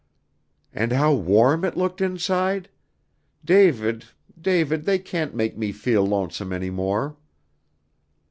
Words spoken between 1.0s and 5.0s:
warm it looked inside? David David they